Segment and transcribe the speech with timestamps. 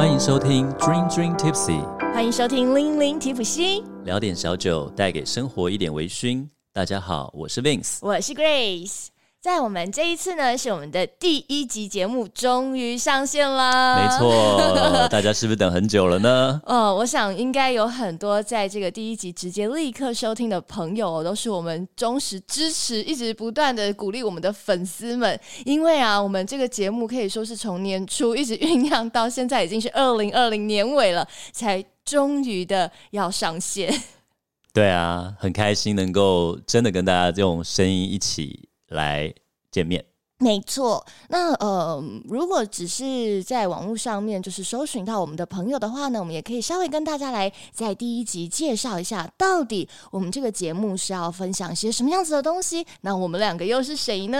[0.00, 6.48] 欢迎收听 Dream Dream Tipsy，欢迎收听《零零提普西》，聊点小酒，带给生活一点微醺。
[6.72, 9.08] 大家好，我是 Vince，我是 Grace。
[9.42, 13.96] 在我们这一次呢，是我们的第一集节目终于上线啦！
[13.96, 16.60] 没错，大家是不是等很久了呢？
[16.68, 25.40] 哦，我想应该有很多在这个第一集直接立刻收听的朋友，都是我们忠实支持、一直不断的鼓励我们的粉丝们。
[25.64, 33.90] 因为啊，我们这个节目可以说是从年初一直酝酿到现在，已经是 二零二零年尾了，才终于的要上线。
[34.74, 38.68] 对啊，很开心能够真的跟大家这种声音一起。
[38.90, 39.34] 来
[39.70, 40.04] 见面，
[40.38, 41.04] 没错。
[41.28, 52.86] 那呃，如果只是在网络上面就是搜寻到我们的朋友的话呢，我们也可以稍微跟大家来在第一集介绍一下，到底我们这个节目是要分享些什么样子的东西。
[53.02, 54.38] 那我们两个又是谁呢？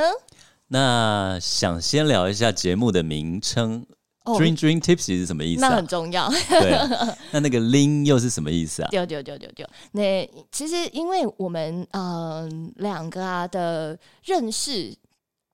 [0.69, 3.85] 那想先聊一下节目的名称。
[4.25, 5.61] Dream Dream Tipsy 是什么意思？
[5.61, 6.29] 那很重要。
[6.49, 6.73] 对，
[7.33, 8.89] 那那个 Lin 又是什么意思啊？
[8.91, 9.67] 丢丢丢丢丢。
[9.93, 14.95] 那其实因为我们嗯两个啊的认识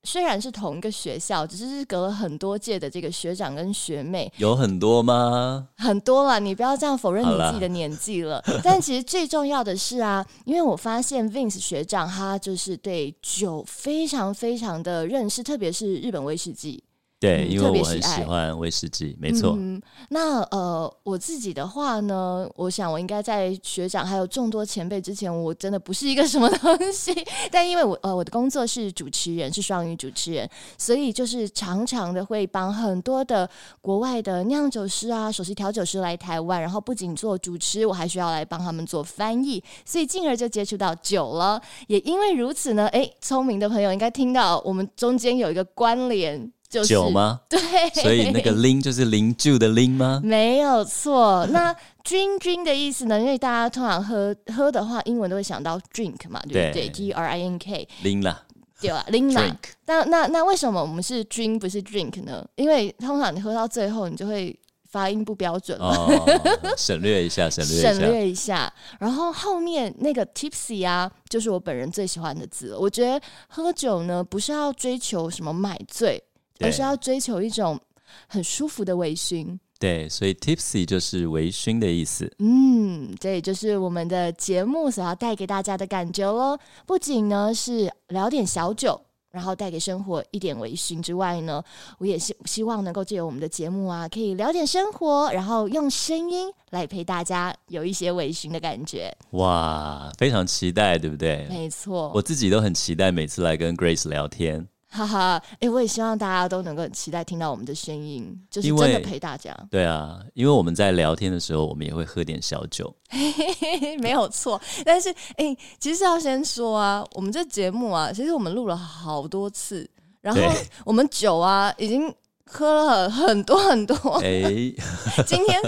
[0.03, 4.31] 虽然是同一个学校，只是隔了很多届的这个学长跟学妹。
[4.37, 5.67] 有很多吗？
[5.77, 8.41] 很多了，你不要这样否认你自己的年纪了。
[8.63, 16.81] 但其实最重要的是啊，因为我发现 Vince 学长他就是对酒非常非常的认识，特别是日本威士忌。
[17.19, 19.55] 对，因为我很喜欢威士忌，没错。
[19.57, 27.11] 嗯那呃，我自己的话呢，我想我应该在学长还有众多前辈之前，我真的不是一个什么东西。
[27.51, 33.49] 但因为我呃，我的工作是主持人，是双语主持人，所以就是常常的会帮很多的
[33.81, 41.59] 国外的酿酒师啊、首席调酒师来台湾，然后不仅做主持，我还需要来帮他们做翻译，所以进而就接触到酒了。
[41.87, 46.53] 也因为如此呢，哎，聪明的朋友应该听到我们中间有一个关联。
[46.83, 47.41] 酒吗？
[47.49, 47.59] 对，
[48.01, 50.21] 所以那个零就是零酒的零吗？
[50.23, 51.45] 没有错。
[51.51, 53.19] 那 drink drink 的意思呢？
[53.19, 58.43] 因为大家通常喝喝的话，英文都会想到 drink 嘛，对不对？D R I N K 零啦，
[58.79, 59.05] 对吧？
[59.09, 59.57] 零啦。
[59.85, 62.45] 那那那为什么我们是 drink 不是 drink 呢？
[62.55, 64.57] 因为通常你喝到最后，你就会
[64.89, 66.07] 发音不标准哦。
[66.77, 68.71] 省略一下，省略省略一下。
[68.99, 72.75] 然后后面那个 tipsy 啊，就是我本人最喜欢的字。
[72.75, 76.23] 我觉得喝酒呢，不是要追求什么买醉。
[76.59, 77.79] 而是要追求一种
[78.27, 82.31] 很舒服的微醺，对，所以 tipsy 就是微醺的意思。
[82.39, 86.57] 嗯，这也就是我们的节目所要带给大家的感觉喽。
[86.85, 91.63] 不仅呢是聊点小酒，然后带给生活一点微醺之外呢，
[91.99, 99.15] 我也希希望能够借由我们的节目啊，可以聊点生活，然后用声音来陪大家有一些微醺的感觉。
[99.31, 101.45] 哇，非常期待，对不对？
[101.49, 104.67] 没错，我自己都很期待每次来跟 Grace 聊天。
[104.97, 109.55] 哈哈，哎，我也希望大家都能够很期待听到我们的声音，就是真的陪大家。
[109.69, 112.91] 对啊，因为我们在聊天的时候，我们也会喝点小酒，
[114.01, 114.59] 没有错。
[114.83, 119.87] 但是，哎，其实要先说啊，我们这节目啊，其实我们录了好多次，
[120.21, 120.41] 然后
[120.83, 122.11] 我们酒啊，已经
[122.49, 123.95] 喝了很多很多。
[124.23, 124.41] 哎，
[125.27, 125.61] 今天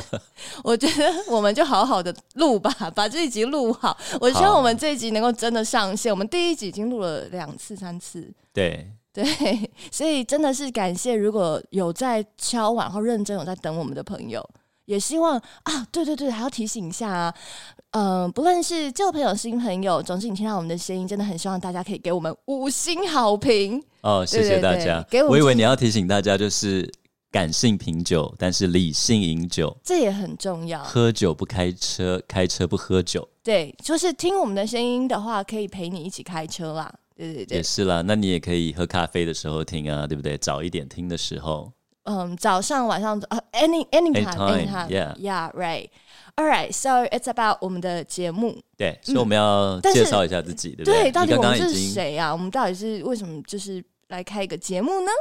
[0.63, 3.95] 我觉得我们就好好的录吧，把这一集录好。
[4.19, 6.11] 我希望我们这一集能够真的上线。
[6.11, 8.91] 我们第一集已经录了两次、三次，对。
[9.13, 9.25] 对，
[9.91, 14.47] 所以真的是感谢，如果有在敲碗或认真有在等我们的朋友，
[14.85, 17.33] 也希望啊，对对对，还要提醒一下啊，
[17.91, 25.05] 嗯，不论是旧朋友、新朋友，总之你听到我们的声音，真的很希望大家可以给我们五星好评哦，谢谢大家。
[25.27, 26.89] 我以为你要提醒大家，就是
[27.31, 30.83] 感性品酒，但是理性饮酒，这也很重要。
[30.83, 33.27] 喝酒不开车，开车不喝酒。
[33.43, 36.93] 对，就是听我们的声音的话，可以陪你一起开车啦。
[37.19, 38.01] 对对对，也是啦。
[38.01, 40.37] 那你也可以喝咖啡的时候听啊，对不对？
[40.37, 41.69] 早一点听的时候，
[42.03, 45.89] 嗯，早上、晚上啊，any any time any time，yeah yeah right。
[46.37, 48.57] All right, so it's about 我们的节目。
[48.77, 51.03] 对，所以我们要介绍一下自己，对不对？
[51.03, 52.31] 对，到底我们是谁啊？
[52.31, 55.11] 我们到底是为什么就是来开一个节目呢？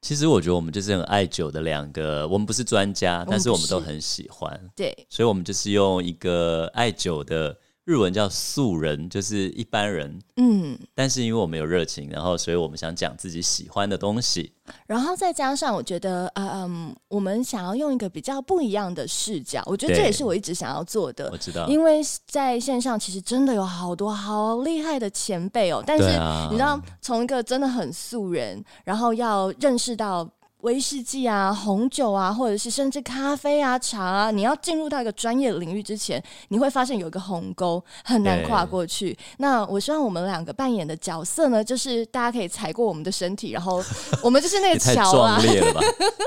[0.00, 4.58] 其实我觉得我们就是很爱酒的两个，我们不是专家，但是我们都很喜欢。
[4.74, 7.54] 对，所以我们就是用一个爱酒的。
[7.90, 10.16] 日文叫素人，就是一般人。
[10.36, 14.52] 嗯，但是因为我们有热情，然后所以我们想讲自己喜欢的东西。
[14.86, 21.28] 然后再加上，我觉得，呃嗯，我们想要用一个比较不一样的视角，我觉得这也是我一直想要做的。
[21.32, 26.04] 我知道，因为在线上其实真的有好多好厉害的前辈哦，但是
[26.52, 30.30] 你知道，从一个真的很素人，然后要认识到。
[30.62, 39.16] 威士忌啊、红酒啊，或者是甚至咖啡啊、茶啊，你要进入到一个专业领域之前，你会发现有一个鸿沟很难跨过去。
[39.38, 43.82] 那我希望我们两个扮演的角色呢，就是大家可以踩过我们的身体，然后
[44.22, 45.80] 我们就是那个桥啊，壮烈了吧？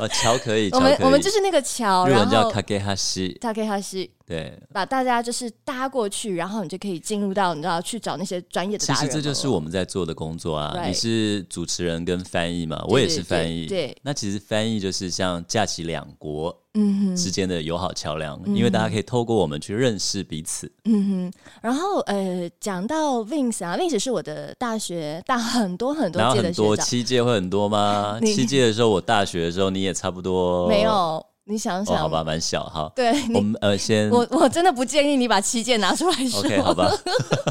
[0.09, 4.11] 桥可以， 我们我们就是那个桥，然后叫卡给哈西，卡给哈西。
[4.33, 8.83] 对，把大家就是搭过去，然后你就可以进入到你知道去找那些专业的。
[8.83, 10.83] 其实这就是我们在做的工作啊。
[10.87, 12.83] 你是主持人跟翻译嘛？
[12.87, 13.67] 我也是翻译。
[13.67, 20.71] 对，那其实翻译就是像架起两国嗯之间的友好桥梁，因为大家可以透过我们去认识彼此。
[20.85, 21.33] 嗯哼。
[21.61, 26.83] 然后呃，讲到 Vince 啊，Vince 是我的大学大很多很多届的学长。
[26.83, 28.19] 七届会很多吗？
[28.25, 31.23] 七届的时候，我大学的时候你也差不多没有。
[31.45, 32.91] 你想想，好吧，蛮小哈。
[32.95, 36.39] 对，我们呃先，我我真的不建议你把七件拿出来说。
[36.39, 36.89] OK，好吧。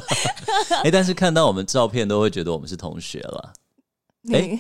[0.82, 3.52] 哎，但是看到我们照片都会觉得我们是同学了。
[4.32, 4.58] 哎，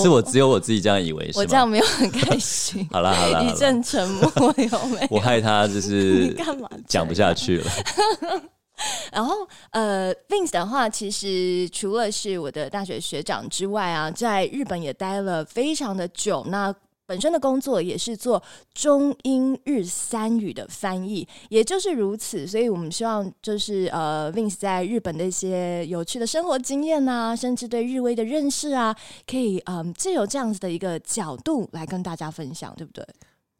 [0.00, 2.86] 是我只有我自己这样以为，是我这样没有很开心。
[2.92, 5.08] 好了好了，一阵沉默， 有没有？
[5.10, 7.70] 我害他就是干嘛讲不下去了。
[9.12, 9.36] 然后
[9.70, 16.44] 呃，Vince 的话，其实除了是我的大学学长之外啊，在日本也待了非常的久。
[16.48, 16.74] 那
[17.12, 18.42] 本身的工作也是做
[18.72, 33.06] 中英日三语的翻译，也就是如此，所以我们希望就是呃，Vince 在日本的一些有趣的生活经验啊，甚至对日威的认识啊，可以嗯，借由这样子的一个角度来跟大家分享，对不对？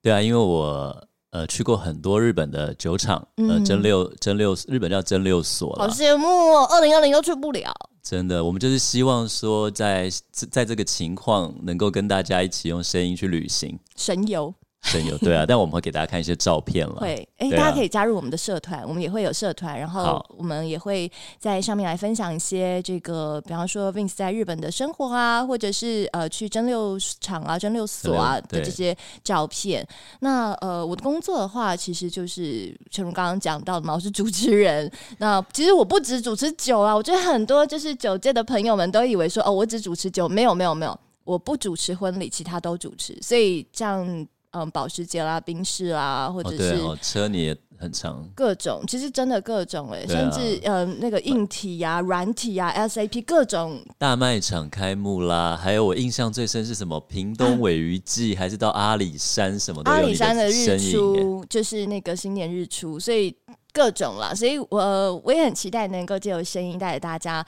[0.00, 7.74] 对啊，因为我呃去过很多日本的酒厂，呃，蒸六蒸六日本叫蒸六所，好羡慕哦，二零二零都去不了。
[8.02, 14.54] 真的，我们就是希望说，在在这个情况，能够跟大家一起用声音去旅行，神游。
[14.82, 16.96] 神游对啊，但我们会给大家看一些照片了。
[16.96, 29.86] 会，哎，大家可以加入我们的社团，我们也会有社团，然后我们也会在上面来分享一些这个，比方说 Vince 在日本的生活啊，或者是呃去蒸馏厂啊、蒸馏所啊的这些照片。
[30.18, 34.90] 那呃，我的工作的话，其实就是陈如刚刚讲到的嘛，我是主持人。
[35.18, 43.16] 那其实我不止主持酒啊，我觉得很多就是酒界的朋友们都以为说，哦，我只主持酒，没有没有没有，我不主持婚礼，其他都主持。
[43.22, 44.26] 所以这样。
[44.52, 57.00] 嗯，保时捷啦、宾士啦，或者是车你也很长，各种其实真的各种哎，甚至嗯那个硬体呀、软体呀、SAP 各种大卖场开幕啦，还有我印象最深是什么？
[57.00, 59.90] 屏东尾鱼季，还是到阿里山什么的？
[59.90, 63.34] 阿里山的日出就是那个新年日出，所以。
[63.72, 67.44] 各种啦，所以我我也很期待能够借由声音带着大家，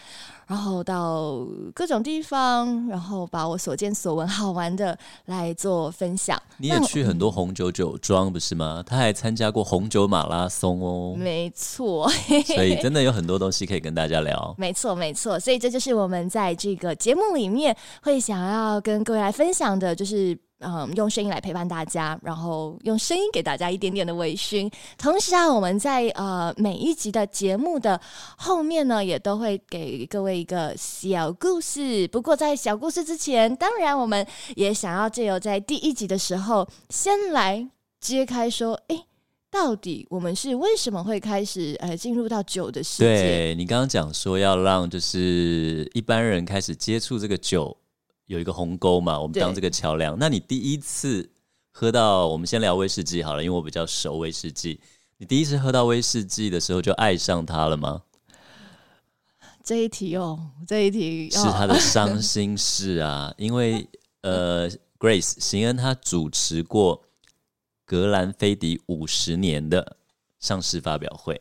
[0.46, 6.40] 然后到各种地方，然后把我所见所闻好玩的来做分享。
[6.56, 8.82] 你也去很多红酒酒庄不是吗？
[8.86, 11.14] 他还参加过红酒马拉松哦。
[11.14, 12.08] 没错，
[12.54, 14.54] 所以真的有很多东西可以跟大家聊。
[14.56, 20.38] 没错，没错，所以这就是我们在这个节目里面会想要跟各位来分享的，就是。
[20.60, 24.70] 嗯，用声音来陪伴大家，然后用声音给大家一点点的微醺。
[24.96, 28.00] 同时啊，我们在呃每一集的节目的
[28.36, 32.08] 后面呢，也都会给各位一个小故事。
[32.08, 37.68] 不过在小故事之前，当然我们也想要借由在第一集的时候，先来
[38.00, 39.04] 揭开说，哎，
[39.50, 43.04] 到底我们是为什么会开始呃进入到酒的世界？
[43.04, 47.76] 对你刚刚讲说要让就是一般人开始接触这个酒。
[48.26, 50.18] 有一个鸿沟嘛，我们当这个桥梁。
[50.18, 51.30] 那你第一次
[51.70, 54.80] 喝到，我们先聊威士忌好了，因为我比较熟威士忌。
[55.18, 58.02] 你第一次喝到威士忌的时候就爱上它了吗？
[59.62, 63.88] 这一题哦，这一题是他的伤心事啊，因为
[64.22, 67.02] 呃，Grace 邢恩他主持过
[67.84, 69.96] 格兰菲迪五十年的
[70.38, 71.38] 上市发表会，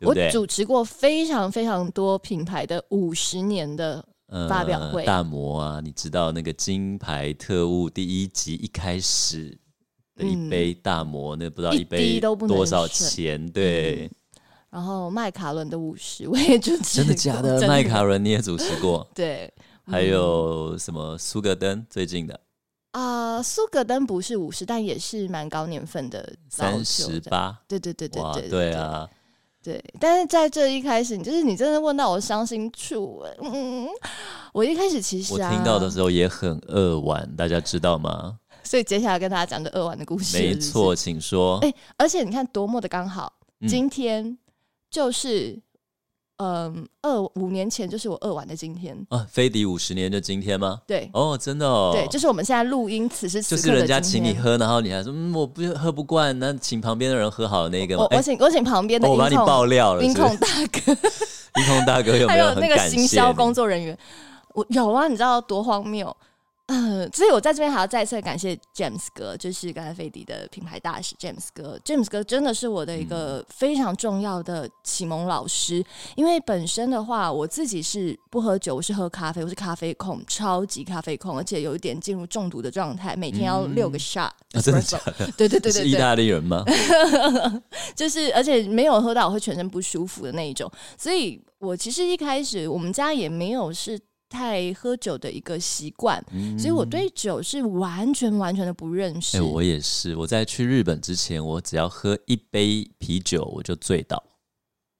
[0.00, 4.06] 我主持过非常非常多品牌的五十年的。
[4.48, 9.56] 发表会大魔啊，你知道那个金牌特务第一集一开始
[10.16, 13.46] 的一杯大魔，那不知道一杯多少钱？
[13.50, 14.10] 对。
[14.70, 17.60] 然后麦卡伦的五十我也主持，真的假的？
[17.68, 19.06] 麦卡伦你也主持过？
[19.14, 19.52] 对。
[19.84, 22.40] 还有什么苏格登最近的？
[22.92, 27.60] 啊，苏格登不是五十，但也是蛮高年份的，三十八。
[27.66, 29.08] 对对对对对，对啊。
[29.62, 33.86] 对，但是在这一开始，你就是你真的问到我伤心处，嗯，
[34.52, 38.38] 我一开始其实我听到的时候也很扼腕，大家知道吗？
[38.64, 40.36] 所以接下来跟大家讲个扼腕的故事。
[40.36, 41.58] 没错，请说。
[41.58, 43.32] 哎，而且你看多么的刚好，
[43.68, 44.36] 今天
[44.90, 45.60] 就是。
[46.38, 50.80] 嗯，二五年前就是我二完的今天啊，飞迪五十年的今天吗？
[50.86, 60.92] 对，哦，真的哦，对，就是我们现在录音，此时此刻就是人家请你喝，然后你还说嗯，我不喝不惯，那请旁边的人喝好了那个，我我请我请旁边的，我把你爆料了，音控大哥，
[61.60, 63.96] 音控大哥有没有那个行销工作人员？
[64.54, 66.14] 我有啊，你知道多荒谬？
[66.72, 71.78] 呃，所以我在这边还要再次感谢 James 哥，就是刚才菲迪的品牌大使 James 哥。
[71.84, 75.84] James 哥真的是我的一个非常重要的启蒙老师，
[76.16, 84.30] 因为本身的话，我自己是不喝酒，我是喝咖啡，我是咖啡控，超级咖啡控，而且有一点进入中毒的状态，每天要六个 shot。
[84.62, 85.30] 真的假的？
[85.36, 86.64] 对对对对，是意大利人吗？
[87.94, 94.00] 就是而且没有喝到我会全身不舒服的那一种，所以我其实一开始我们家也没有是。
[94.32, 96.24] 太喝酒的一个习惯，
[96.58, 99.36] 所以我对酒是完全完全的不认识。
[99.36, 100.16] 哎，我也是。
[100.16, 104.22] 我在去日本之前，我只要喝一杯啤酒，我就醉倒。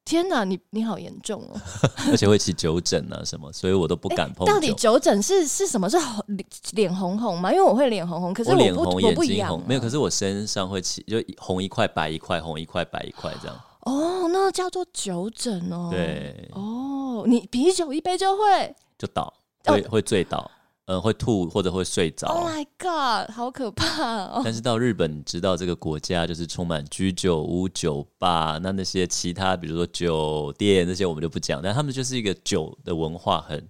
[0.04, 1.60] 天哪，你你好严重哦！
[2.10, 4.44] 而且会起酒疹啊什么，所以我都不敢碰。
[4.44, 5.88] 到底酒疹是是什么？
[5.88, 5.96] 是
[6.26, 7.50] 脸脸红红吗？
[7.52, 9.80] 因为我会脸红红，可是我脸红眼睛红，没有。
[9.80, 13.56] 可是我身上会起，就红一块白一块，红一块白一块这样。
[13.82, 15.88] 哦，那叫做酒疹哦。
[15.90, 16.48] 对。
[16.52, 18.74] 哦，你啤酒一杯就会。
[19.02, 20.48] 就倒，会会醉倒，
[20.84, 22.28] 嗯，会吐或者会睡着。
[22.28, 24.26] Oh my god，好可怕！
[24.26, 24.42] 哦！
[24.44, 31.60] 但是到日本，知道这个国家就是充满居酒屋、酒吧，那那些其他，比如说酒店这些，我们就不讲。
[31.60, 33.68] 但他们就是一个酒的文化很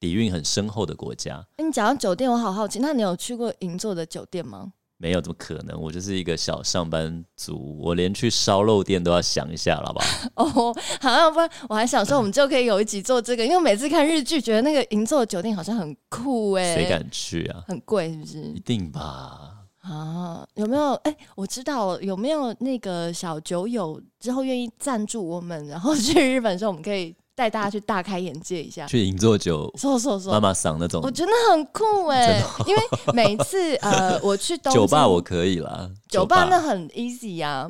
[0.00, 1.46] 底蕴很深厚的国家。
[1.58, 4.72] 你讲到酒店，我好好奇，那你有去过银座的酒店吗？
[5.04, 5.78] 没有，怎么可能？
[5.78, 10.02] 我就是一个小上班族，我连去烧肉店都要想一下了吧？
[10.36, 17.62] 哦，好像不然，我还想说，我们就可以有一集做这个，因为每次看日剧，觉得那个银座酒店好像很酷哎，谁敢去啊？
[17.68, 18.38] 很贵是不是？
[18.54, 19.50] 一定吧？
[19.82, 20.94] 啊，有没有？
[20.94, 27.14] 哎，我知道有没有那个小酒友之后愿意赞助我们，然后去日本的时候，我们可以。
[27.34, 37.68] 带大家去大开眼界一下，去银座酒，说说说，妈妈桑那种，我觉得很酷哎，因为每次呃 我去东酒吧我可以啦，酒吧那很 easy 呀，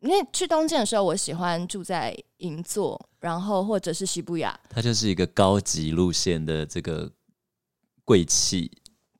[0.00, 7.10] 因为去东京的时候，我喜欢住在银座，然后或者是西布雅，它就是一个高级路线的这个
[8.04, 8.70] 贵气。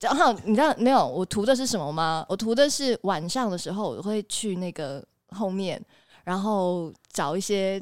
[0.01, 1.07] 然后你知道没有？
[1.07, 2.25] 我图的是什么吗？
[2.31, 5.81] 我图的是晚上的时候，我会去那个后面，
[6.25, 7.79] 然后找一些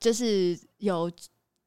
[0.00, 1.08] 就是有。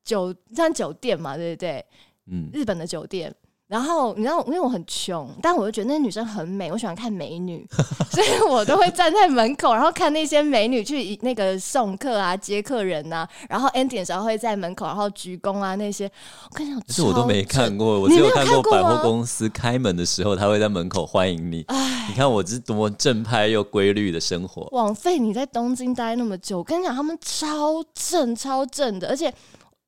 [0.05, 1.85] 酒像酒店嘛，对不对？
[2.31, 3.33] 嗯，日本的酒店。
[3.67, 7.67] 然后你知道，因为我很穷，但我就觉得那女生很美，我喜欢看美女，
[8.13, 13.27] 所以我都会站在门口，然后看那些美女去那个送客啊、接客人呐。
[13.49, 16.05] 然后 ending 的时候会在门口，然后鞠躬啊那些。
[16.51, 21.65] 我跟你讲，这我都没看过，我只有看过百货公司开门的时候，他会在门口欢迎你。
[22.07, 24.67] 你看我这多么正派又规律的生活。
[24.73, 29.33] 枉费你在东京待那么久，我跟你讲，他们超正、超正的，而且。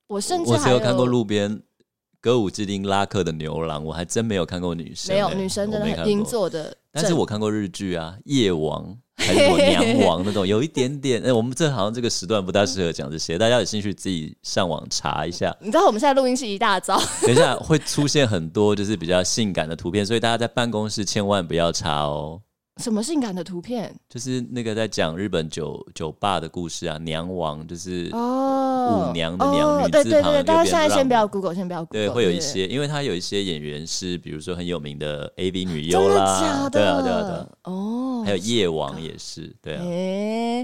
[0.07, 1.61] 我甚至我只有看过路边
[2.21, 5.13] 歌舞伎町拉客的牛郎，我还真没有看过女生。
[5.13, 11.21] 没有女生真的很银座的，但是我看过日剧啊，夜王还是娘 王那种，有一点点。
[11.23, 15.55] 哎，我们这好像这个时段不大适合讲这些，大家有兴趣自己上网查一下。
[15.59, 22.41] 你知道我们现在录音是一大早，等一下会出现很多就是比较性感的图片，所以大家在办公室千万不要查哦。
[22.77, 23.93] 什么性感的图片？
[24.09, 32.07] 就是那个在讲日本酒酒吧的故事啊，娘王就是哦舞娘的娘，女字旁大家现在先不要 Google，先不要 Google。
[32.07, 39.83] 对，会有一些，因为他有一些演员是，比如说很有名的 AV 女优啦，对啊，对啊，对哦，还有夜王也是，对啊。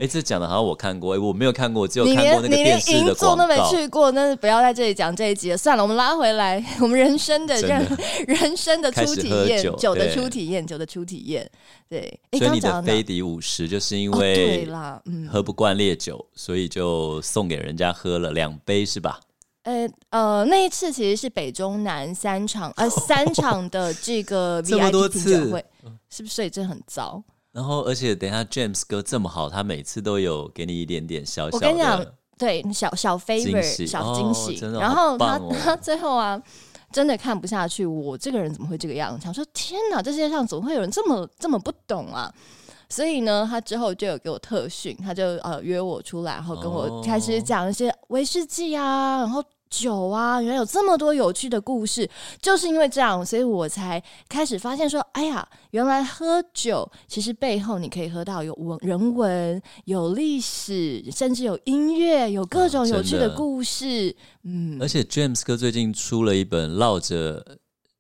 [0.02, 3.44] 哎，这讲的好像我看过，哎，我没有看过，只有看过那个电视的广告。
[3.44, 5.58] 都没去过，那是不要在这里讲这一集了。
[5.58, 11.50] 算了，我们拉回来， 我们人生的人人生的初体验，酒的初体验，酒的初体验，
[11.90, 12.03] 对。
[12.38, 19.20] 所以你的飞迪五十就是因为对啦，嗯喝不惯烈酒，所以就送给人家喝了两杯，是吧？
[19.64, 25.66] 呃呃，那一次其实是北中南三场呃 三场的这个 VIP 品酒会，
[26.10, 26.36] 是不是？
[26.36, 27.24] 所以这很糟。
[27.52, 34.60] 然后，而且等下 James 哥这么好，他每次都有给你一点点小小的，对小小 favor 小惊喜。
[34.80, 36.42] 然后他他最后啊。
[36.94, 39.22] 真的看不下去，我这个人怎么会这个样子？
[39.22, 42.34] 想说天哪，这世界上怎么会有人这么这么不懂啊？
[42.88, 49.44] 所以呢，他之后就有给我特训，他就呃约我出来，然后跟我开始讲一些威士忌啊，然后。
[49.74, 52.08] 酒啊，原来有这么多有趣的故事，
[52.40, 64.16] 就是因为这样，所以我才开始发现说，哎呀，原来喝酒其实背后你可以喝到有文人文、有历史，甚至有音乐，有各种有趣的故事。
[64.44, 67.44] 嗯，而且 James 哥最近出了一本绕着。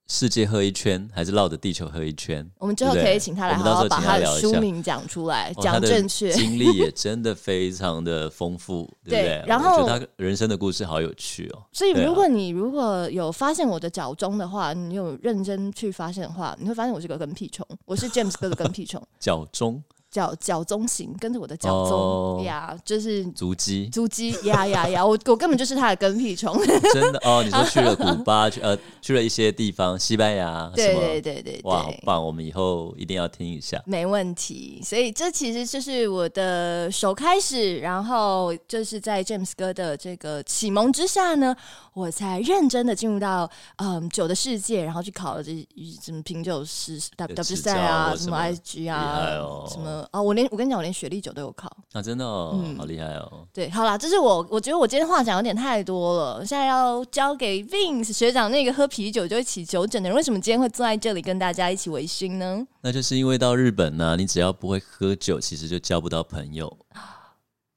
[0.07, 2.47] 世界喝一圈，还是绕着地球喝一圈？
[2.59, 6.31] 我们之后可以请他来，好好把他的书名讲出来，讲正确。
[6.31, 9.43] 经历也真的非常的丰富，对不对？
[9.47, 11.63] 然后他人生的故事好有趣哦。
[11.71, 19.01] 所以如果你如果有发现我的脚中的话，你有认真去发现的话，你会发现我是个跟屁虫，我是 James 哥的跟屁虫。
[19.19, 19.83] 脚中。
[20.13, 26.55] 脚脚踪型，跟着我的脚哦踪呀，就是足迹，足迹呀呀呀，我我根本就是他的跟屁虫。
[26.93, 31.93] 真的哦，你说去了古巴，去呃去了一些地方，西班牙，对对对对哇，好。
[32.03, 32.23] 棒！
[32.23, 33.81] 我们以后一定要听一下。
[33.87, 41.55] 没问题，所以这其实就是我的首开始，然后就是在 James 哥的这个启蒙之下呢，
[41.93, 45.67] 我才认真的进入到嗯酒的世界，然后去考了这
[46.03, 51.71] 什么品酒师 W 执 W 赛啊，什么照或什么 IG 啊，哦什么啊，我连我跟你讲，我连雪莉酒都有考。
[51.93, 53.47] 啊，真的哦，嗯好厉害哦！
[53.53, 62.65] 对，好啦，这是我我觉得我今天话讲有点太多了，现在要交给 Vince 学长那个喝啤酒就一起酒疹的人，为什么今天会坐在这里跟大家一起微醺呢？
[62.81, 66.77] 那就是因为到日本呢、你只要不会喝酒，其实就交不到朋友。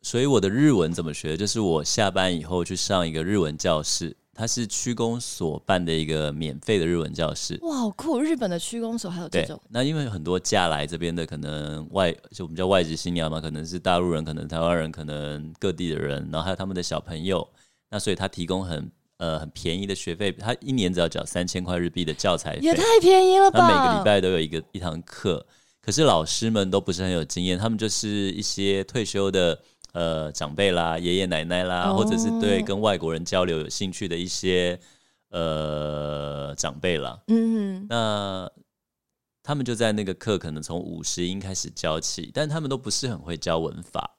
[0.03, 1.37] 所以我的日文怎么学？
[1.37, 7.59] 就是我下班以后去上一个日文教室，它是区公所办的一个免费的日文教室。
[7.63, 8.21] 哇，好酷！
[8.21, 17.49] 日本的区公所还有这对种，那因为很多嫁来这边的，可能外就我们叫外籍新娘嘛，可能是大陆人，可能台湾人，可能各地的人，然后还有他们的小朋友，
[17.91, 23.61] 那所以他提供很呃很便宜的学费，他一年只要缴三千块日币的教材费，也太便宜了吧！
[23.61, 25.47] 他每个礼拜都有一个一堂课，
[25.81, 29.59] 可是老师们都不是很有经验，他们就是一些退休的
[29.97, 34.79] 呃长辈啦、爷爷奶奶啦，哦或者是对跟外国人交流有兴趣的一些
[35.31, 37.19] 呃长辈啦。
[37.29, 38.47] 嗯，那
[39.43, 44.16] 他们就在那个课可能从五十音开始教起，但他们都不是很会教文法。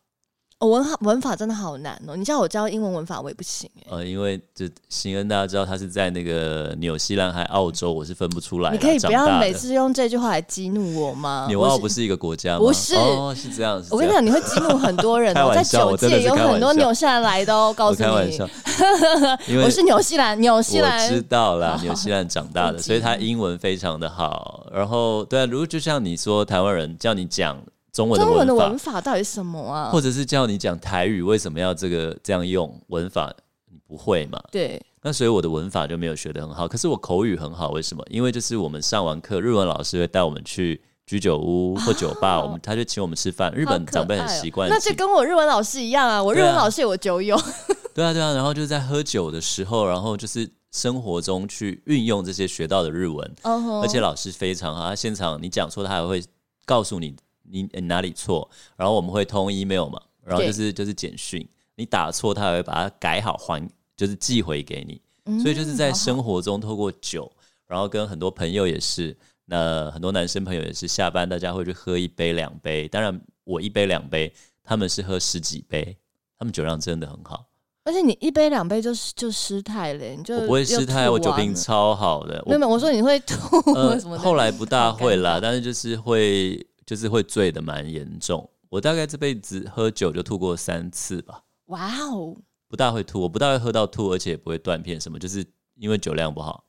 [0.59, 2.15] 哦，文法文法真的好难哦！
[2.15, 3.83] 你叫我教英文文法，我也不行哎。
[3.91, 8.73] 呃，因为这新恩大家知道他是在那个纽西兰还澳洲，我是分不出来啦。
[8.75, 11.45] 你可以不要每次用这句话来激怒我吗？
[11.47, 12.59] 纽我澳不是一个国家吗？
[12.59, 13.79] 不是哦，是这样。
[13.79, 18.49] 子我跟你讲，你会激怒很多人开哦，在玩笑我真的是界有很多纽西兰来的哦，告我诉你开玩笑，，
[19.47, 24.65] 因为我是纽西兰，纽西我兰知道啦， 纽西兰长大的，所以他英文非常的好。
[24.73, 27.55] 然后，对啊，如果就像你说，台湾人叫你讲
[27.97, 29.89] 中文的中文的文法，到底是什么啊？
[29.89, 33.33] 或者是叫你讲台语，为什么要这个这样用文法？
[33.71, 34.39] 你不会嘛？
[34.51, 38.03] 对，那所以我的文法就没有学得很好，可是我口语很好，为什么？
[38.11, 43.51] 因为就是我们上完课，日文老师会带我们去居酒屋或酒吧，我们他就请我们吃饭。
[43.55, 47.35] 日本长辈很习惯请，那就跟我日文老师一样啊，我日文老师有我酒友，
[47.95, 53.35] 对啊对啊，然后就是在喝酒的时候，然后就是生活中去运用这些学到的日文，
[53.81, 56.23] 而且老师非常好，他现场你讲错，他还会
[56.63, 57.15] 告诉你
[57.49, 67.31] 你你哪里错，然后我们会通 email 嘛，然后就是就是简讯，你打错他也会把它改好还，就是寄回给你，嗯所以就是在生活中透过酒，
[67.67, 75.97] 然后跟很多朋友也是，那很多男生朋友也是，下班大家会去喝一杯两杯，当然我一杯两杯，他们是喝十几杯，
[76.37, 77.45] 他们酒量真的很好。
[77.83, 82.43] 而且你一杯两杯就就失态了，你就我不会失态，我酒品超好的。
[82.45, 84.17] 我没有，我说你会吐呃什么。
[84.19, 88.49] 后来不大会啦，但是就是会就是会醉的蛮严重。
[88.69, 92.35] 我大概这辈子喝酒就吐过三次吧，哇哦，
[92.67, 95.45] 不大会吐，我不大会喝到吐，而且也不会断片什么，就是
[95.75, 96.65] 因为酒量不好。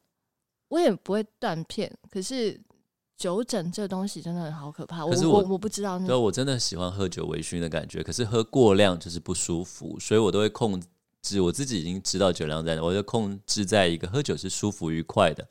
[0.68, 2.60] 我也不会断片，可是
[3.16, 5.06] 酒疹这东西真的好可怕。
[5.06, 11.40] 我可是我我我不知道那对，我真的喜欢喝酒微醺的感觉，可是喝过量就是不舒服，所以我都会控制。
[11.42, 15.46] 我自己已经知道酒量在哪，我就控制在一个喝酒是舒服愉快的。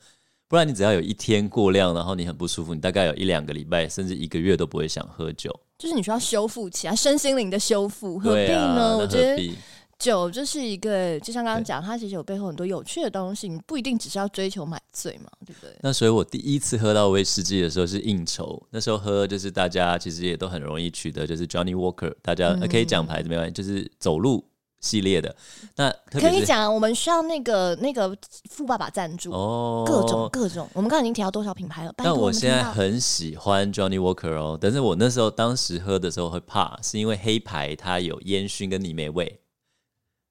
[0.48, 5.54] 不然你只要有一天过量，然后你很不舒服，你大概有一两个礼拜甚至一个月都不会想喝酒。
[5.78, 8.96] 就是你需要修复起来，身心灵的修复，何必呢？
[8.98, 9.54] 我觉得？
[9.98, 15.74] 酒就是一个，就像刚刚对讲，它其实有背后很多有趣的东西，你不一定只是要追求买醉嘛，对不对？
[15.80, 24.44] 那所以，我第一次喝到威士忌的时候是应酬，那时候喝就是大家其实也都很容易取得，就是 Johnny Walker，大家、呃可以讲牌子没关系，就是走路
[24.80, 25.34] 系列的。
[25.76, 28.16] 那可以讲，我们需要那个那个
[28.50, 30.68] 富爸爸赞助，哦，各种各种。
[30.72, 31.92] 我们刚刚已经提到多少品牌了？
[31.96, 39.40] 但我现在很喜欢 Johnny Walker 哦，但是我那时候当时喝的时候会怕，是因为黑牌它有烟熏跟泥煤味，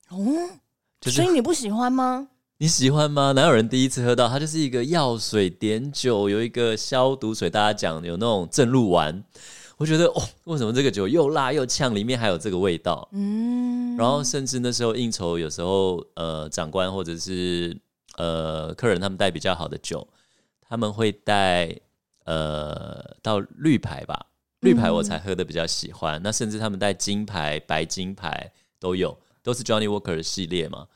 [0.09, 0.17] 哦，
[0.99, 2.27] 就是所以你不喜欢吗？
[2.59, 3.33] 你喜欢吗？
[3.33, 4.27] 哪有人第一次喝到？
[4.27, 9.23] 它就是一个药水碘酒，有一个消毒水，大家讲有那种正露丸。
[9.77, 13.07] 我觉得哦，为什么这个酒又辣又呛，里面还有这个味道？
[13.11, 17.79] 嗯，然后甚至那时候应酬，有时候呃长官或者是
[18.17, 20.07] 呃客人他们带比较好的酒，
[20.61, 21.79] 他们会带
[22.25, 24.25] 呃到绿牌吧，
[24.61, 26.19] 绿牌我才喝的比较喜欢。
[26.23, 30.87] 那甚至他们带金牌、白金牌都有，都是 Johnny Walker 的系列嘛。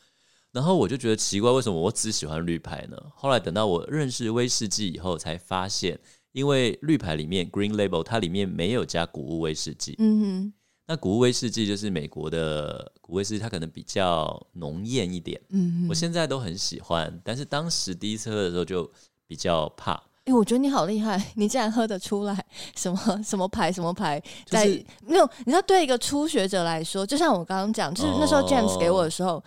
[0.51, 2.97] 然后我就觉得奇怪，为什么我只喜欢绿牌呢？
[3.15, 5.97] 后来等到我认识威士忌以后，才发现，
[6.31, 10.53] 因为绿牌里面 Green Label 它里面没有加谷物威士忌，嗯哼
[10.87, 15.39] 那谷物威士忌就是美国的谷威士忌，它可能比较浓艳一点。
[15.49, 18.89] 嗯哼，我现在都很喜欢，但是当时第一次喝的时候就
[19.27, 20.01] 比较怕。
[20.25, 25.27] 因哎、我觉得你好厉害，你竟然喝得出来什么什么牌什么牌，在、就是没有？
[25.39, 29.43] 你知道，对一个初学者来说，就像我刚刚讲，就是那时候哦 James 给我的时候，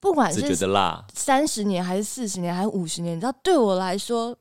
[0.00, 4.36] 不管是觉是得辣，三十年还是四十年还是五十年，你知道，对我来说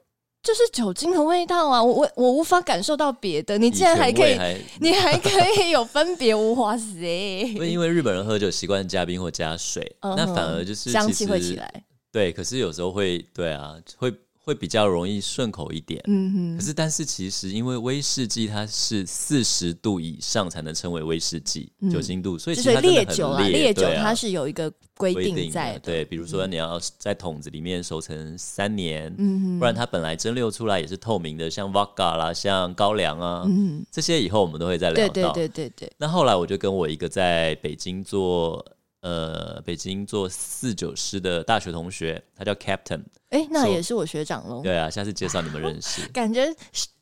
[0.48, 1.84] 就是酒精的味道啊！
[1.84, 4.38] 我我我无法感受到别的，你竟然还可以，
[4.80, 5.30] 你还可
[5.62, 7.42] 以有分别，哇塞！
[7.54, 11.84] 因为因为日本人喝酒习惯加冰或加水，嗯那反而就是香气会起来，
[12.14, 14.10] 对，可是有时候会对啊，会
[14.48, 16.02] 会比较容易顺口一点。
[16.08, 21.90] 嗯哼，可是，但是其实因为威士忌它是四十度以上才能称为威士忌、嗯。
[21.90, 35.34] 酒精度，所以它真的烈酒啊，很烈酒它是有一个规规定在对，比如说你要在桶子里面熟成三年，嗯哼，不然它本来蒸馏出来也是透明的，像 vodka 啦，像高粱啊，嗯，这些以后我们都会再聊对到。
[35.34, 38.66] 对对对对，那后来我就跟我一个在北京做
[39.08, 46.06] 呃北京做四九师的大学同学，他叫 Captain，哎，那也是我学长喽，对啊，下次介绍你们认识。
[46.12, 46.54] 感觉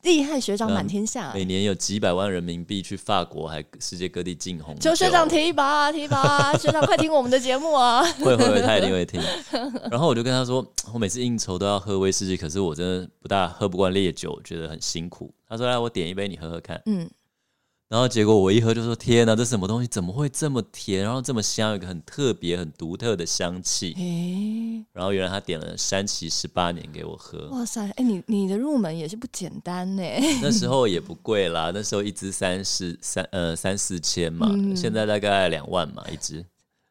[0.02, 1.32] 厉害，学长满天下。
[1.34, 4.90] 每年有几百万人民币去法国，还世界各地进红酒。
[4.90, 8.02] 求学长提拔提拔， 学长快听我们的节目啊！
[8.22, 9.20] 会会会，他一定会听。
[9.90, 10.64] 然后我就跟他说，
[10.94, 15.34] 我每次应酬都要喝威士忌，可是我真的不大喝不惯烈酒，觉得很辛苦。
[15.48, 16.80] 他说来，我点一杯你喝喝看。
[16.86, 17.08] 嗯，
[17.88, 19.86] 然后结果我一喝就说，天哪，这什么东西？
[19.86, 21.04] 怎么会这么甜？
[21.04, 23.92] 然后这么香，有一个很特别、很独特的香气。
[23.96, 30.02] 诶，然后原来他点了山崎十八年给我喝，哇塞，哎，你你的入门也是不简单呢。
[30.42, 36.44] 那时 候也不贵啦，那时候一支三四三呃三四千嘛，嗯现在大概两万嘛一支。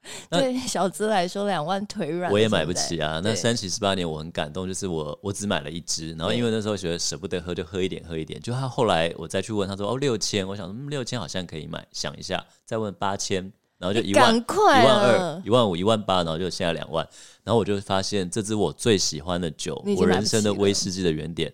[0.30, 3.22] 那对小资来说，两万腿软，我也买不起啊。
[3.24, 8.40] 那三七十八年我很感动，就是我我只买了一支，然后因为那时候觉得舍不得喝，就喝一点喝一点。
[8.42, 17.08] 就他后来我再去问他说哦六千，我想嗯六千好像可以买，想一下再问八千，然后就一万赶快一万二、一万五、一万八，然后就现在两万。
[17.44, 21.54] 然后我就发现这支我最喜欢的酒我人生的威士忌的原点，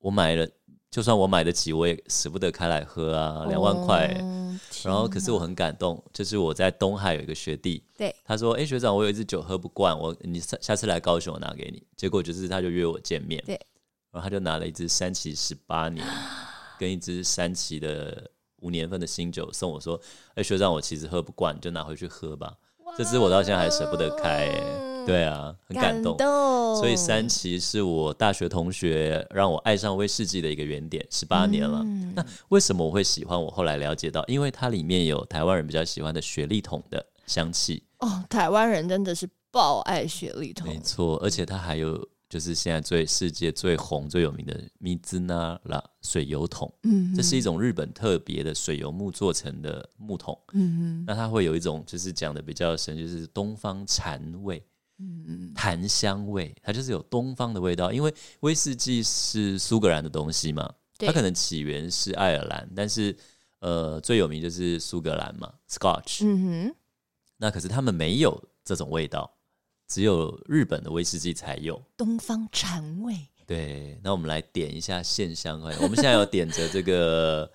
[0.00, 0.48] 我买了，
[0.90, 4.06] 就算我买得起，我也舍不得开来喝啊，两万块。
[4.06, 4.34] 欸、哦
[4.82, 8.14] 然后，可是我很感动，就是我在东海有一个学弟，对。
[8.24, 13.54] 他说：“哎、学长，我有一支酒喝不惯，我你下下次来高雄，我拿给你。”结果就是他就约我见面，对，
[14.10, 16.04] 然后他就拿了一支山崎十八年，
[16.78, 20.00] 跟一支山崎的五年份的新酒送我说
[20.34, 22.54] ：“哎、学长，我其实喝不惯，你就拿回去喝吧。”
[22.96, 24.48] 这支我到现在还舍不得开、
[25.02, 26.16] 哎，对啊，很感动。
[26.76, 31.82] 所以三崎是我大学同学让我爱上威士忌的一个原点，十八年了。
[31.84, 33.40] 嗯那为什么我会喜欢？
[33.40, 54.62] 我后来了解到，因为它里面有台湾人比较喜欢的雪莉桶的香气，哦，台湾人真的是爆爱雪莉桶没，错，而且它还有就是现在最世界最红最有名的米兹纳拉水油桶，嗯这是一种日本特别的水油木做成的木桶，嗯那它会有一种就是讲的比较深，就是东方禅味。
[54.98, 57.92] 嗯檀香味，它就是有东方的味道。
[57.92, 63.16] 因为威士忌是苏格兰的东西嘛，它可能起源是爱尔兰，但是
[63.60, 66.74] 呃最有名就是苏格兰嘛，Scotch、嗯哼，
[67.36, 69.32] 那可是他们没有这种味道，
[69.86, 71.80] 只有日本的威士忌才有。
[71.96, 73.14] 东方禅味，
[73.46, 75.82] 对，那我们来点一下线香，快点！
[75.82, 77.50] 我们现在有点着这个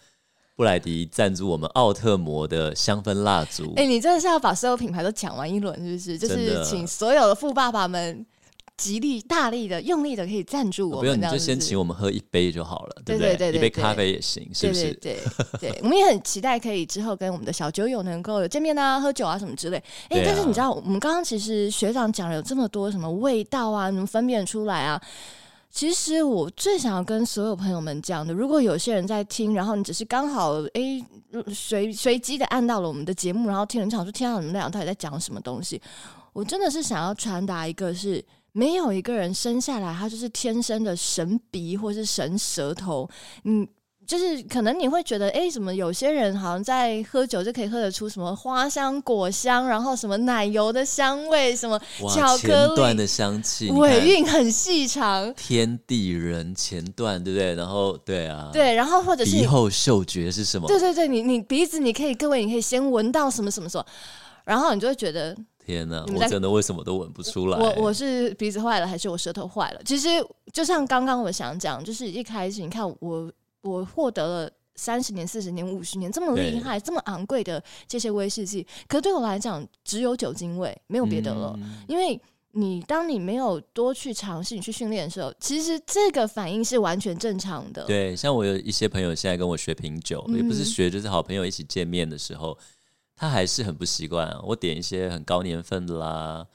[0.55, 3.73] 布莱迪赞助我们奥特摩的香氛蜡烛。
[3.75, 6.17] 哎、你真的是要把所有品牌都讲完一轮，是不是？
[6.17, 8.23] 就是请所有的富爸爸们
[8.77, 13.51] 极力、大力的、用力的可以赞助我们，哦不用，你就先请我们喝一杯就好了，对不对？
[13.51, 14.93] 一杯咖啡也行，是不是？
[14.95, 15.19] 对
[15.59, 19.77] 对我们也很期待可以之后跟我们的小酒友能够有见面啊、喝酒啊什么之类。
[20.09, 25.01] 哎、但是你知道，我们刚刚其实学长讲了有这么多什么味道啊，能分辨出来啊。
[25.73, 31.03] 其实我最想要跟所有朋友们讲的，如果有些人在听，然后你只是刚好诶
[31.51, 35.81] 随随机的按到了我们的节目，然后听人讲说，听到，你们俩到底在讲什么东西？
[36.31, 38.23] 我真的是想要传达一个是。
[38.55, 43.09] 没有一个人生下来，他就是天生的神鼻或是神舌头。
[43.45, 43.67] 嗯，
[44.05, 57.55] 就是可能你会觉得，哎，怎么有些人好像在喝酒就可以喝得出什么花香、果香，然后什么奶油的香味，什么哇，巧克力的香气，尾韵很细长，天地人前段，对不对？
[57.55, 60.67] 然后对啊，，对，然后或者是鼻后嗅觉是什么？
[60.67, 63.85] 对对对，你你鼻子你可以，各位你可以先闻到什么什么什么，
[64.43, 65.35] 然后你就会觉得
[65.65, 67.57] 天哪，你们在我真的为什么都闻不出来？
[67.57, 69.79] 我我是鼻子坏了还是我舌头坏了？
[69.85, 70.09] 其实
[70.51, 73.31] 就像刚刚我想讲，就是一开始你看我
[73.63, 74.51] 我获得了。
[74.75, 81.53] 三十年、四十年、五十年这么厉害、这么昂贵的这些威士忌，可对我来讲只有酒精味，没有别的了。
[81.57, 82.19] 嗯因为
[82.53, 87.85] 你当你没有多去尝试、你去训练的时候，其实这个反应是完全正常的。
[87.85, 92.57] 对，像我有一些朋友现在跟我学品酒，也不是嗯学，就是好朋友一起见面的时候，
[93.15, 94.41] 他还是很不习惯、啊。
[94.43, 96.47] 我点一些很高年份的啦，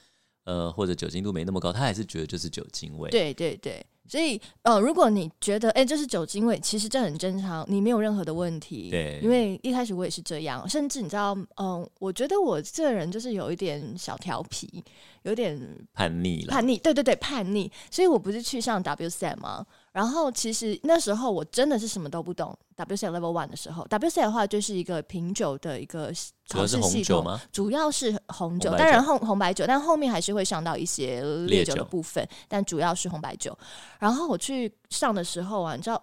[0.42, 3.08] 呃，或者酒精度没那么高，他还是觉得就是酒精味。
[3.10, 8.88] 对对对所以，呃，如果你觉得，哎、这是酒精味，其实这很正常，你没有任何的问题。
[8.90, 14.82] 对因为一开始我也是这样，甚至你知道，嗯、我觉得我这个人就是有一点小调皮，
[15.22, 15.60] 有点
[15.92, 16.52] 叛逆了。
[16.52, 17.70] 叛逆，对对对，叛逆。
[17.90, 19.66] 所以我不是去上 WSET 吗？
[19.92, 22.56] 然后其实那时候我真的是什么都不懂。
[22.76, 26.12] WSET Level One 的时候，WSET 的话就是一个品酒的一个
[26.48, 27.38] 考试系统？
[27.50, 33.56] 主要是红酒，当然红红白酒，但后面还是会上到一些烈酒的部分，但主要是红白酒。
[33.98, 36.00] 然后我去上的时候啊，你知道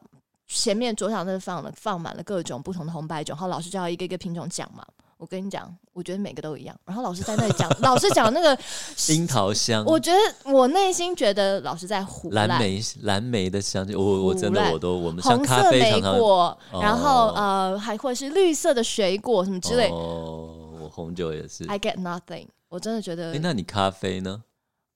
[0.48, 4.86] 前面桌上都是放了放满了各种不同的红白酒，然后老师就要一个一个品种讲嘛。
[5.26, 6.76] 我跟你讲，我觉得每个都一样。
[6.86, 8.56] 然后老师在那里讲，老师讲那个，
[9.10, 12.48] 樱桃香，我觉得我内心觉得老师在胡乱。
[12.48, 19.90] 蓝莓蓝莓的香气，我我真的我都我们像红咖色莓啡常常果，哦然后呃，还会是绿色的水果什么之类。
[19.90, 21.66] 哦，我红酒也是。
[21.66, 24.44] I get nothing，我真的觉得哎，那你咖啡呢？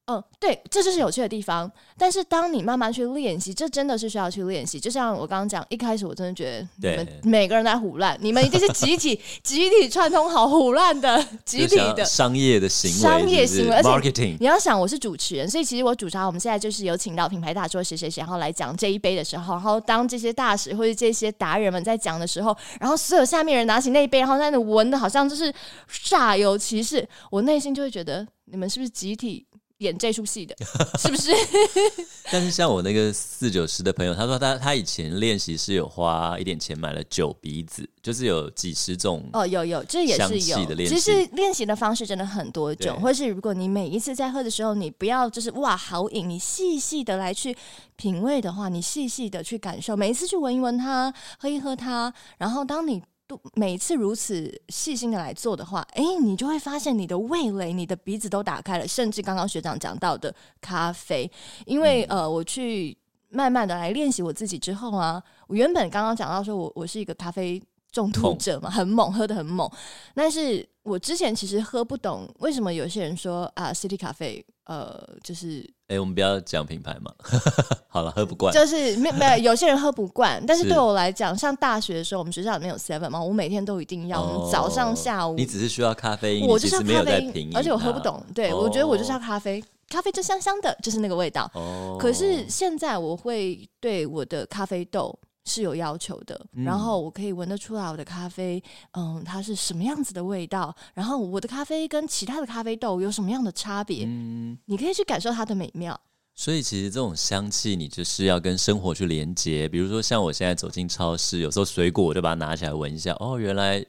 [0.10, 1.72] 嗯，对，这就是有趣的地方。
[1.96, 4.80] 但是当你慢慢去练习，这真的是需要去练习。
[4.80, 12.04] 就像我刚刚讲，一开始我真的觉得你对们每个人在胡乱，你们一定是集体 集体串通好胡乱的集体的。
[12.04, 25.54] 商业的行为，商业行为而且 marketing 你要想，我是主持人，所以其实我主持我们现在就是有请到品牌大说谁谁谁，然后来讲这一杯的时候，然后当这些大使或者这些达人们在讲的时候，然后所有下面人拿起那一杯，然后在那闻的好像就是
[25.92, 29.46] 煞有其事，我内心就会觉得你们是不是集体
[29.80, 30.56] 演这出戏的？
[31.00, 31.32] 是不是？
[32.32, 40.66] 但是像我那个四九师的朋友，他说他他以前练习是有花一点钱买了酒鼻子，就是有几十种哦，有有，这也是有。
[40.66, 47.56] 的练其实练习的方式真的很多种，或是如果你每一次在喝的时候，你不要就是哇好饮，你细细的来去
[47.96, 53.02] 品味的话，你细细的去感受，每一次去闻一闻它，喝一喝它，然后当你。
[53.30, 61.30] 都每次如此细心的来做的话，哎，你就会发现你的味蕾、你的鼻子都打开了，甚至刚刚学长讲到的咖啡，
[61.68, 62.22] 因为、嗯。
[62.22, 62.98] 呃，我去
[63.30, 69.70] 慢慢的来练习我自己之后啊，我原本刚刚讲到说我我是一个咖啡中毒者嘛，很猛，喝的很猛。
[70.14, 77.12] 但是我之前其实喝不懂为什么有些人说啊，City 咖啡，呃，就是哎、我们不要讲品牌嘛，
[77.90, 78.54] 好了，喝不惯。
[78.54, 88.00] 就是没没有有些人喝不惯，但是是对我来讲，像大学的时候，我们学校里面有 Seven 嘛，我每天都一定要，哦早上下午，你只是需要咖啡因，我就是要咖啡因而且我喝不。
[88.00, 91.52] 懂，对、我觉得我就是要哦咖啡，咖啡就香香的，就是那个味道。
[91.54, 95.18] 哦，可是现在我会对我的咖啡豆
[95.50, 106.00] 是有要求的，嗯然后我可以闻得出来我的咖啡，嗯，它是什么样子的味道，然后我的咖啡跟其他的咖啡豆有什么样的差别，嗯，你可以去感受它的美妙。
[106.36, 109.68] 所以其实这种香气，你就是要跟生活去连接。
[109.68, 113.86] 比如说，像我现在走进超市，有时候水果我就把它拿起来闻一下，哦，原来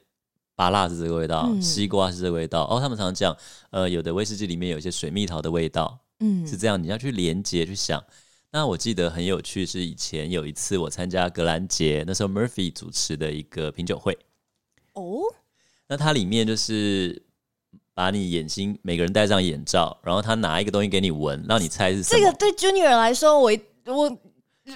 [0.57, 2.65] 芭辣是这个味道，嗯西瓜是这个味道。
[2.65, 3.37] 哦，他们常常讲，
[3.71, 8.03] 呃，有的威士忌里面有一些水蜜桃的味道，嗯，是这样，你要去连接去想。
[8.53, 14.19] 那我记得很有趣，是以前有一次我参加格兰杰，那时候 Murphy 主持的一个品酒会，
[14.95, 15.21] 哦，
[15.87, 17.23] 那它里面就是
[17.95, 22.19] 把你眼睛每个人戴上眼罩，然后他拿一个东西给你闻，让你猜是什么。
[22.19, 23.53] 这个对 Junior 来说，我
[23.87, 24.19] 我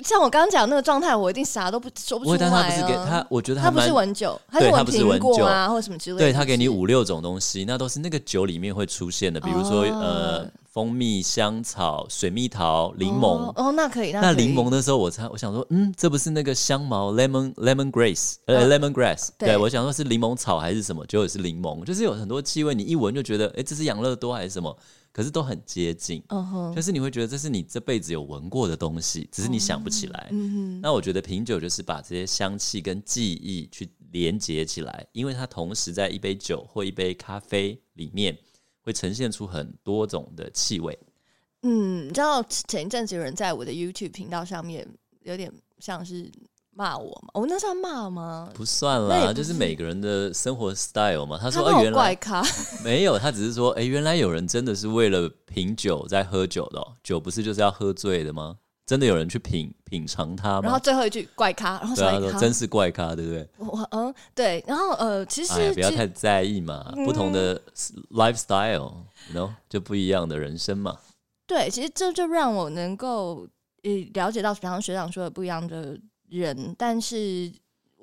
[0.04, 2.38] 像我刚刚讲那个状态，我一定啥都不说不出来、啊。
[2.40, 6.24] 但他不是给他，我觉得他不是闻酒，他是闻对他不是闻苹果酒啊或者什么之类的。
[6.24, 13.28] 对他给你五六种东西，那都是那个酒里面会出现的，比如说、哦呃蜂蜜、香草、水蜜桃、柠檬。
[13.28, 18.68] 哦哦，那可以，那柠檬的时候，我猜我想说，嗯，这不是那个香茅 lemon lemon grass 呃、嗯。
[18.68, 19.50] lemon grass，对。
[19.50, 24.76] 对我想说是柠檬草还是什么，结果是柠檬，就是有很多气味，你一闻就觉得，哎，这是养乐多还是什么，
[25.12, 30.28] 可是都很接近，嗯哼，就是你会觉得这是你这辈子有闻过的东西，只是你想不起来。
[30.32, 38.36] 嗯那我觉得品酒就是把这些香气跟记忆去连接起来，因为它同时在一杯酒或一杯咖啡里面
[38.84, 40.96] 会呈现出很多种的气味。
[41.62, 44.86] 嗯，你知道前一阵子有人在我的 YouTube 频道上面
[45.22, 46.30] 有点像是
[46.70, 47.28] 骂我嘛？
[47.34, 48.50] 我那算骂吗？
[48.52, 51.38] 不算啦，就是每个人的生活 style 嘛。
[51.38, 52.44] 他说：“他那哦，原来怪咖，
[52.84, 58.58] 没有，他只是说，哎、原来有人真的是为了品酒在喝酒的、哦，酒不是就是要喝醉的吗？
[58.86, 60.78] 真的有人去品品尝它然后？
[60.78, 61.96] 最后一句怪咖，然后？
[61.96, 63.48] 他说真是怪咖，对不对？
[63.56, 67.60] 我嗯对，然后呃，其实哎，不要太在意嘛，不同的
[68.10, 70.98] lifestyle，you know 就不一样的人生嘛。
[71.46, 73.46] 对，其实这就让我能够
[73.82, 77.50] 呃了解到比方学长说的不一样的人，但是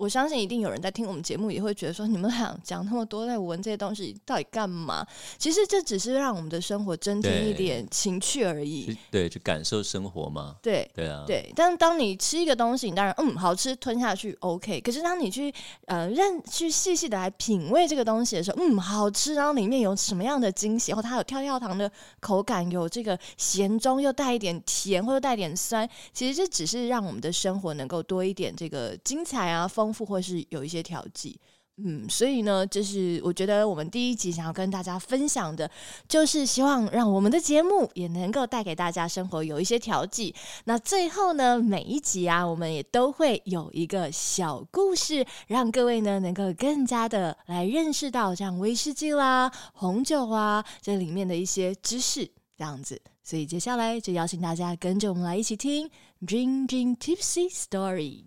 [0.01, 5.05] 我相信一定有人在听我们节目，也会觉得说，你们俩讲那么多在闻这些东西，到底干嘛？
[5.37, 8.97] 其实这只是让我们的生活增添一点情趣而已。
[9.11, 10.55] 对，去感受生活嘛。
[10.59, 11.53] 对，对啊，对。
[11.55, 14.81] 但是当你吃一个东西，你当然嗯好吃，吞下去 OK。
[14.81, 15.53] 可是当你去
[15.85, 29.67] 呃认去细细的来品味这个东西的时候，嗯好吃，然后里面有什么样的惊喜，或它有跳跳糖的口感，有这个咸中又带一点甜，或者带点酸，其实这只是让我们的生活能够多一点这个精彩啊。
[29.93, 31.39] 或是有一些调剂，
[31.83, 35.69] 嗯，所以呢，就是我觉得我们第一集想要跟大家分享的，
[36.07, 40.35] 就是希望让我们的节目也能够带给大家生活有一些调剂。
[40.65, 53.01] 那最后呢，每一集啊，我们也都会有一个小故事，让各位呢能够更加的来认识到像威士忌啦、红酒啊这里面的一些知识，这样子。
[53.23, 55.87] 所以接下来就邀请大家跟着我们来一起听
[56.27, 58.23] 《Dream Dream Tipsy Story》。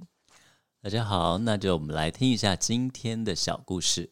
[0.85, 4.11] 大家好，那就我们来听一下今天的小故事。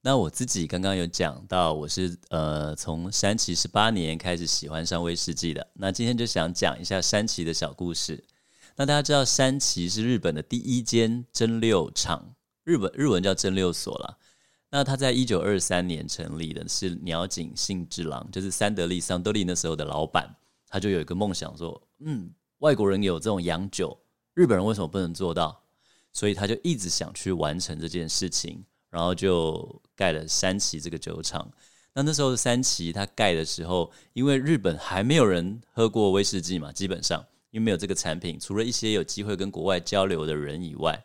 [0.00, 5.68] 那我自己刚刚有讲到，我是呃从山崎十八年开始喜欢上威士忌的。
[5.74, 8.24] 那今天就想讲一下山崎的小故事。
[8.74, 14.16] 那大家知道山崎是日本的第一间蒸馏厂，日本日文叫蒸馏所了。
[14.70, 20.34] 那他在一九二三年成立的，是鸟井幸之郎，就是三得利桑德利那时候的老板，
[20.70, 24.00] 他就有一个梦想说，嗯，外国人有这种洋酒，
[24.32, 25.64] 日本人为什么不能做到？
[26.18, 31.48] 所以他就一直想去完成这件事情，然后就盖了山崎这个酒厂。
[31.92, 41.04] 那那时候山崎他盖的时候，因为日本还没有人喝过威士忌嘛，基本上因为没有这个产品，除了一些有机会跟国外交流的人以外，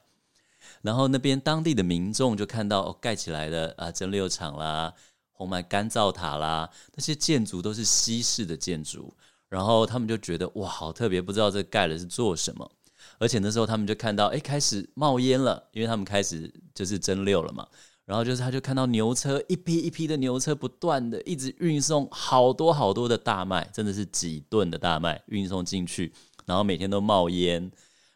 [0.82, 4.92] 然后那边当地的民众就看到盖起来的啊蒸馏厂啦、
[5.32, 9.14] 红麦干燥塔啦，那些建筑都是西式的建筑，
[9.48, 12.72] 然后他们就觉得哇，好特别，不知道这盖了是做什么。
[13.20, 17.68] 而且那时候他们就看到，哎，开始冒烟了，因为他们开始就是蒸馏了嘛。
[18.06, 26.12] 然后就是他就看到牛车一批一批的牛车不断的一直运送好多好多的大麦，真的是几吨的大麦运送进去，
[26.46, 27.72] 然后每天都冒烟。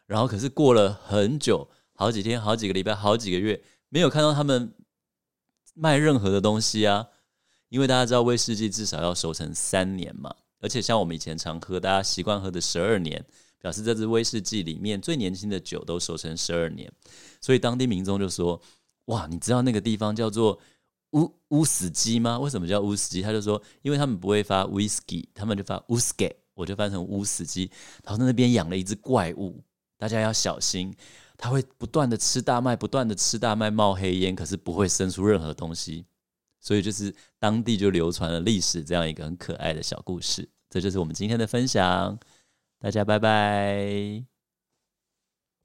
[0.06, 4.74] 然后可是过了很久，好几天、好几个礼拜、好几个月，没有看到他们
[5.74, 7.06] 卖任何的东西啊。
[7.70, 13.24] 因为大家知道威士忌至少要熟成三年嘛，而且像我们以前常喝，大家习惯喝的十二年。
[13.60, 16.90] 表示这支威士忌里面最年轻的酒都熟成十二年，
[17.40, 18.60] 所以当地民众就说
[19.06, 20.58] ：“哇，你知道那个地方叫做
[21.10, 22.38] 乌乌死鸡吗？
[22.38, 27.70] 为什么叫乌死鸡？”他就说：“因为他们不会发 whisky，他们就发乌斯 y 我就翻成乌死鸡。
[28.04, 29.60] 然后在那边养了一只怪物，
[29.96, 30.94] 大家要小心，
[31.36, 36.04] 它会不断的吃大麦，不断的吃大麦，冒黑烟，可是不会生出任何东西。
[36.60, 40.48] 所以就是当地就流传了历史这样一个很可爱的小故事。
[40.70, 42.16] 这就是我们今天的分享。”
[42.80, 44.37] 大家拜拜。